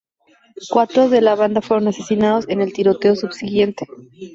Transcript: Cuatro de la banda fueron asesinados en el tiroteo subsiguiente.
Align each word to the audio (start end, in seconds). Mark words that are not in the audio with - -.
Cuatro 0.71 1.09
de 1.09 1.21
la 1.21 1.35
banda 1.35 1.61
fueron 1.61 1.87
asesinados 1.89 2.49
en 2.49 2.61
el 2.63 2.73
tiroteo 2.73 3.15
subsiguiente. 3.15 3.85